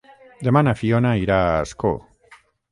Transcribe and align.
Demà 0.47 0.63
na 0.67 0.73
Fiona 0.79 1.13
irà 1.27 1.39
a 1.45 1.61
Ascó. 1.69 1.95